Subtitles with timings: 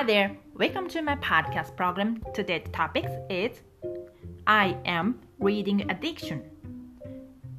[0.00, 2.24] Hi there, welcome to my podcast program.
[2.32, 3.60] Today's topic is
[4.46, 6.42] I am reading addiction.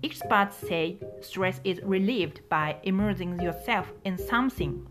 [0.04, 4.88] Experts say stress is relieved by immersing yourself in something.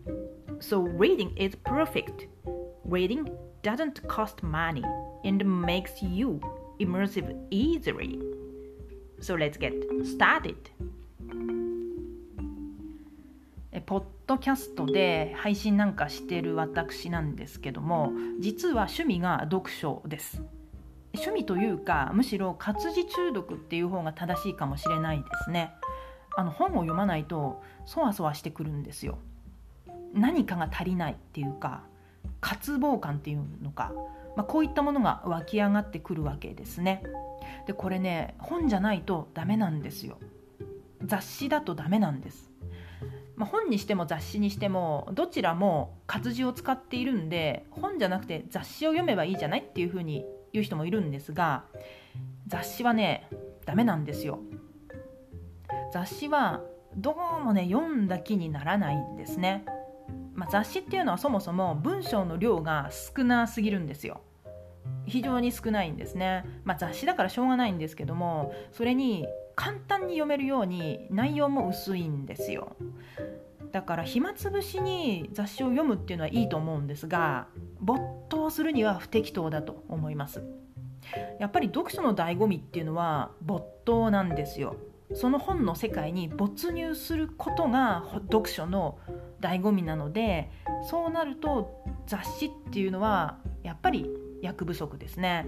[0.61, 2.29] So, reading is perfect.
[2.85, 3.29] Reading
[3.65, 4.85] doesn't cost money
[5.25, 6.41] and makes you
[6.79, 8.23] immersive easily.
[9.19, 9.75] So, let's get
[10.05, 10.71] started.
[14.31, 20.45] ドキャストで配信なんかしてる私なんですけども実は趣味が読書です。
[21.15, 25.73] 趣味というかむしろ活字中毒っていう方が正しいかもしれないですね。
[26.37, 29.19] あの本を読まないとそわそわしてくるんですよ。
[30.15, 31.83] 何かが足りないっていうか
[32.41, 33.93] 渇望感っていうのか、
[34.37, 37.03] まあ、こういったものが湧き上がってくるわけですね。
[37.67, 40.19] でこれね本じゃないとダメなんですよ。
[41.03, 42.49] 雑誌だとダメなんです。
[43.41, 51.65] まあ、本にしても雑誌にしてもどちらも活字を使っているんで本じゃなくて雑誌を読めばいいじゃないっていうふうに言う人もいるんですが
[52.49, 53.27] 雑誌はね
[53.65, 54.41] ダメなんですよ。
[55.91, 56.61] 雑誌は
[56.95, 59.65] どうもね読んだ気にならないんですね、
[60.35, 64.21] まあ、雑誌っていうのはそもそも文章の量が少なすぎるんですよ。
[65.07, 69.27] 非常に少ないんですね、まあ、雑誌だからしょうがないんですけどもそれに
[69.61, 72.77] 簡単に読めるように内容も薄いんですよ。
[73.73, 77.47] だから暇つぶしに雑誌を読むっていうのはいいと思うんですが
[77.79, 78.01] 没
[78.31, 80.43] 頭するには不適当だと思います。
[81.39, 84.77] やっぱり読書の醍醐味っていうのは没頭なんですよ。
[85.13, 88.99] その本の世界に没入することが読書の
[89.43, 90.51] 醍醐味なので
[90.89, 94.09] そうなると雑誌っていうのはやっぱり
[94.41, 95.47] 役不足ですね。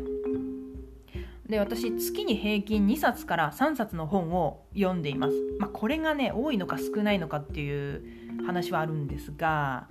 [1.52, 8.02] で私月に平均2冊から3冊の本を読んでいます、まあ、これがね多いのか少ないのかっていう
[8.46, 9.86] 話はあるんですが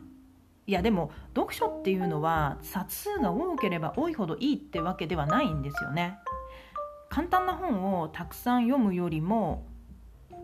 [0.66, 6.18] いやでも読書っていうのは冊数が多ければ多いほどいいってわけではないんですよね。
[7.10, 9.66] 簡単な本をたくさん読むよりも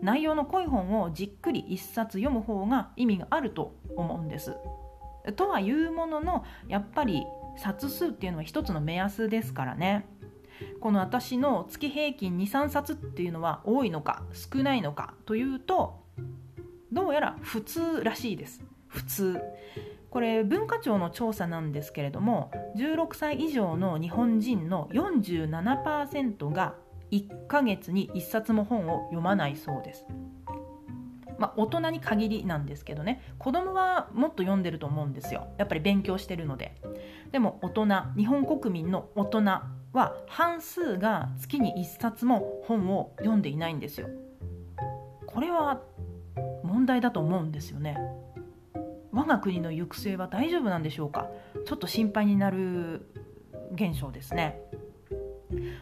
[0.02, 4.54] 内容の濃い本をじっくり1冊読む方が意味があると思うんです。
[5.34, 7.24] とはいうもののやっぱり
[7.56, 10.06] 冊数っていうのは一つの目安ですからね。
[10.80, 16.00] この私の月平均23冊っていうのは多いのか少ないのかというと
[16.92, 18.64] どうやら普通らしいです。
[18.86, 19.40] 普通。
[20.10, 26.74] これ文化庁の調査なんですけれども16歳以上の日本人の47%が
[27.10, 30.06] 1ヶ月に1冊も本を読まないそうです。
[31.38, 33.22] まあ、大人に限りなんですけどね。
[33.38, 35.48] 子供はもっと読んでると思うんですよ。
[35.56, 36.74] やっぱり勉強してるので。
[37.30, 37.86] でも大人
[38.16, 39.42] 日本国民の大人
[39.92, 44.08] は半数が月に1冊も本を読んでいないんですよ。
[45.26, 45.80] これは
[46.62, 47.96] 問題だと思うんですよね。
[49.12, 51.28] 我が国の行く末は大丈夫なんでしょうか？
[51.64, 53.06] ちょっと心配になる
[53.74, 54.60] 現象ですね。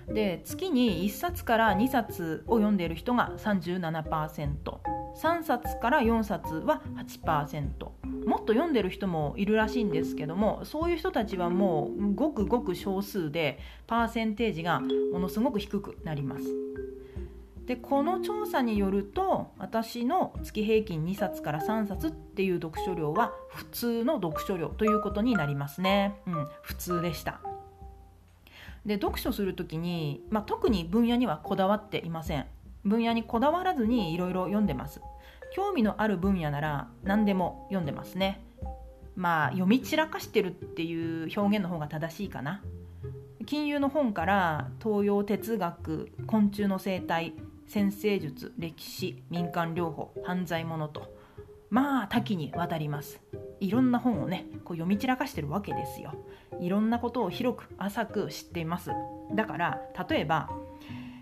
[0.09, 7.86] で月に1冊から2冊を読んでいる人が 37%3 冊から4冊は8%
[8.27, 14.81] もっと読んでる人もいるらしいんですけどもそういう人たちはもうごくごく少数でパーセンテージが
[15.13, 16.45] ものすごく低くなります。
[17.67, 26.21] でこの調査によると私の月平均2冊から3冊っていう読書量は普通の読書量ということになりますね。
[26.27, 27.41] うん、普通でした。
[28.85, 32.47] で読書する時に、まあ、特に分野にはこだわっていません。
[32.85, 35.01] 分野にこだわらずにいろいろ読んでます。
[35.57, 38.45] 興味のある分野なら何でも読んでますね。
[39.15, 42.63] まあ読み散らかしてるっていう表現の方が正しいかな。
[43.47, 47.33] 金融の本から東洋哲学昆虫の生態
[47.67, 51.17] 先生術歴史民間療法犯罪者と。
[51.71, 53.19] まあ多岐にわたります。
[53.59, 56.13] いろんな本をねこう読み散らかしてるわけですよ。
[56.61, 58.91] いろんなことを広く浅く知っています。
[59.35, 60.51] だから例えば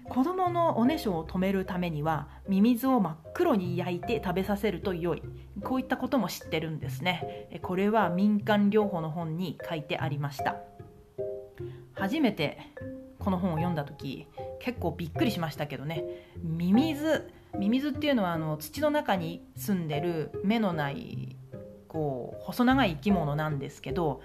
[0.09, 5.23] 子供のおねしょを止めるためにはミミズを真っ黒に焼いて食べさせると良い。
[5.63, 7.49] こういったことも知ってるんですね。
[7.63, 10.57] これは民間療法の本に書いてありました。
[11.95, 12.59] 初めて
[13.19, 14.27] この本を読んだ時
[14.61, 16.05] 結構びっくりしましたけどね。
[16.43, 21.37] ミミズミミズっていうのはあの土の中に住んでる目のない
[21.89, 24.21] こう細長い生き物なんですけど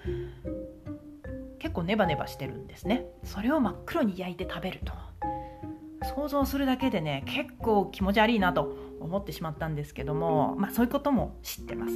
[1.58, 3.06] 結構ネバネバしてるんですね。
[3.24, 4.92] それを真っ黒に焼いて食べると。
[6.02, 11.92] 想像するだけでね結構気持ち悪いなと思ってしまったんですけども、まあ、そういうことも知ってます。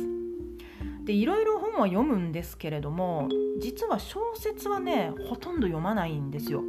[1.05, 3.29] でいろいろ本は読むんですけれども
[3.61, 6.63] 実は小説はねほとんど読まないんですよ。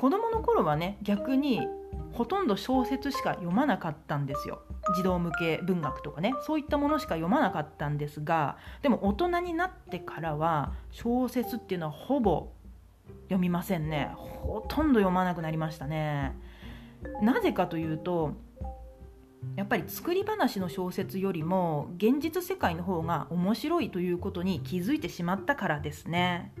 [0.00, 1.60] 子供の頃はね逆に
[2.12, 4.62] ほとんど小説しか読まなかったんですよ
[4.96, 12.48] 児童向け文学とかねそういったものしか読まなかったんですがでも大人になってからは小説っていうのはほぼ
[13.24, 14.10] 読みませんね。
[14.14, 16.36] ほとんど読まなくなりましたね。
[17.20, 18.34] なぜかというと
[19.56, 26.52] やっぱり作り話の小説よりも現実世界の方が面白いということに気づいてしまったからですね。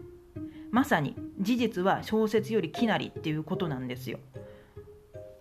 [0.70, 4.18] まさに事実は小説よりきなりっていうことなんですよ。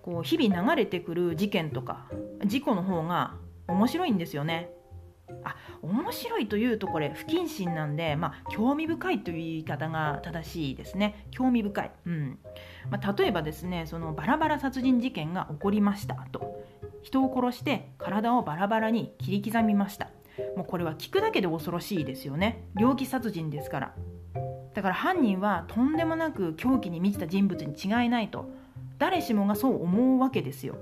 [0.04, 2.08] こう日々流れてくる事件とか
[2.46, 3.36] 事故の方が
[3.68, 4.70] 面白いんですよね。
[5.44, 11.28] あ面白いというとこれ不謹慎なんで、まあ、興味深いという言い方が正しいですね。
[11.32, 12.40] 興味深い、うん。
[12.90, 16.16] まあ、例えばですねそのバラバラ殺人事件が起こりました。
[16.32, 16.62] と。
[17.02, 20.10] 人を殺して体をバラバラに切り刻みました。
[20.56, 22.64] もうこれは聞くだけで恐ろしいですよね。
[22.76, 23.96] 猟奇殺人ですから。
[24.74, 28.50] だから犯人はとんでもなく狂気に満ちた人物に違いないと。
[28.98, 30.76] 誰しもがそう思うわけですよ。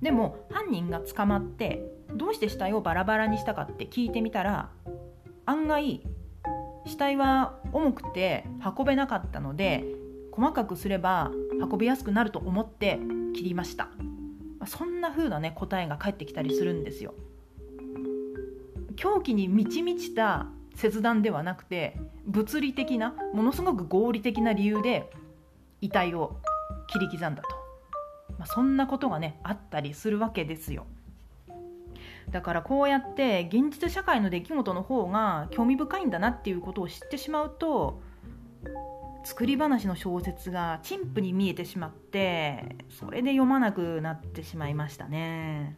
[0.00, 1.82] でも犯人が捕まって
[2.14, 4.70] どうして死体をバラバラにしたかって聞いてみたら
[5.46, 6.02] 案外
[6.86, 8.44] 死体は重くて
[8.78, 9.84] 運べなかったので
[10.32, 11.30] 細かくすれば
[11.60, 12.98] 運びやすくなると思って
[13.34, 13.88] 切りました。
[14.66, 17.14] そんな風なね答えが返ってきたりするんですよ。
[18.96, 25.10] 狂気に満ち満ちた切断ではなくて物理的なものすごく合理的な理由で
[25.80, 26.36] 遺体を
[26.86, 27.42] 切り刻んだと、
[28.38, 30.86] まあ、そんなことがねあったりするわけですよ。
[32.30, 38.00] だからこうやって現実社会の出来事の方が興味深いんだなっていうことを知ってしまうと
[39.24, 45.76] 作り話の小説が陳腐に見えてしまってそれで読まなくなってしまいましたね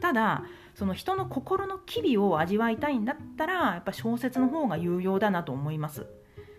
[0.00, 0.44] ただ
[0.74, 6.06] その人の心の機微を味わいたいんだったらやっぱ小説の方が有用だなと思います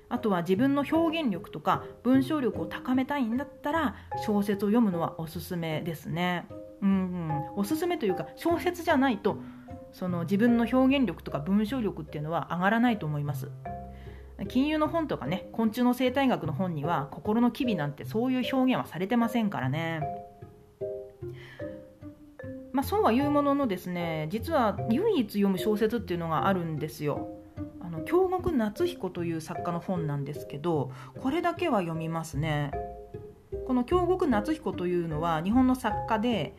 [0.10, 6.48] あとは自分の表現力とか文章力を高めたいんだったら小説を読むのはおすすめですね。
[6.81, 9.38] うん、おすすめというか小説じゃないと
[9.92, 13.50] その自分の表現力とか文章力っていうのは上がらないと思います。
[14.48, 20.01] 金融の本とかね昆虫の生態学の本には心の機微なんてそういう表現はされてませんからね。
[22.72, 27.42] まあ、そうは言うもののですね実は唯一読む小説っていうのがあるんですよ。
[27.92, 30.92] の京極夏彦という作家の本なんですけど
[31.22, 32.72] これだけは読みますね
[33.68, 36.56] この京極夏彦というのは日本の作家で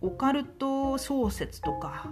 [0.00, 2.10] オカルト小説とか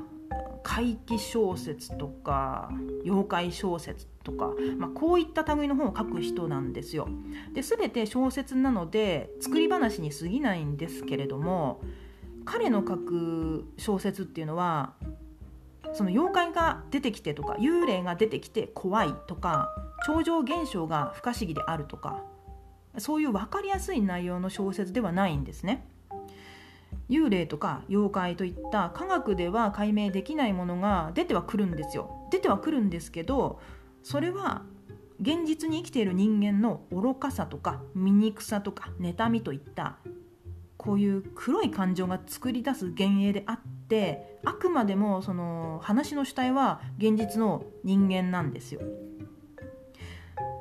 [0.63, 2.71] 怪奇小説とか
[3.05, 7.09] 妖怪小説とか、まあ、こういった類の本を書く人なんですよ。
[7.53, 11.83] で全て小説なので作り話に過ぎないんですけれども
[12.47, 14.95] 彼の書く小説っていうのは
[15.93, 19.71] その妖怪が出てきてとか幽霊が出てきて怖いとか
[20.07, 22.23] 超常現象が不可思議であるとか
[22.99, 25.87] そういう分かりやすい内容の小説ではないんですね。
[27.11, 32.29] 幽霊とか妖怪といった科学では解明できないものが出てはくるんですよ。
[32.31, 33.61] 出てはくるんですけど
[34.03, 34.63] それは
[35.21, 39.97] 現実に生きている人間の愚かさとか醜さとか妬みといった
[40.77, 48.81] こういう黒い感情が作り出す幻影であってあくまでもその話の主体は現実の人間なんですよ。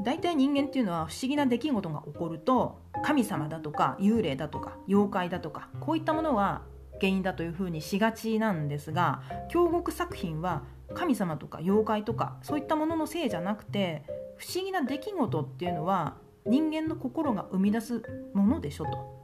[0.03, 6.61] 大体人間っていうのは不思議な出来事が起こると神様だとか幽霊だとか妖怪だとかこういったものが
[7.00, 14.03] 原因だというふうにしがちなんですが京極作品は神様とか妖怪とかそういったもののせいじゃなくて
[14.38, 19.24] 不思議な出来事っていうのは人間の心が生み出すものでしょと。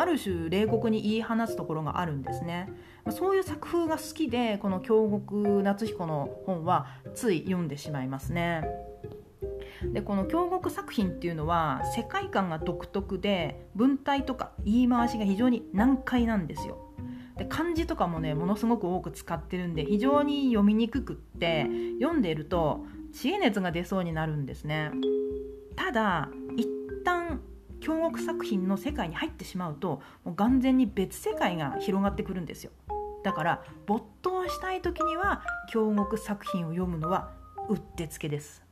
[0.00, 2.68] ある種冷酷に言い放つところがあるんですね。
[3.10, 8.62] そういう作風が好きでこの京極夏彦の本はつい読んでしまいますね。
[9.92, 16.78] でこの京極作品っていうのは世界観が独特で文体とか言い回しが非常に難解なんですよ。
[17.36, 21.68] で漢字とかもねものすごく多く使ってるんで非常に読みにくくって
[22.00, 24.90] 読んでいると知恵熱が出そうになるんですね。
[25.76, 26.68] ただ一
[27.04, 27.40] 旦
[27.80, 32.72] 京極作品の世界に入ってしまうともう眼前に別世界が広がってくるんですよ。
[33.22, 37.32] だから没頭したい時には京極作品を読むのは
[37.68, 38.67] うってつけです。